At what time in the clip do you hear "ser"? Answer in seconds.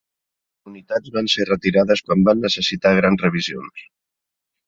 1.33-1.45